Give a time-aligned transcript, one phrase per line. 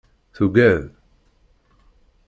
[0.33, 0.83] Tugad.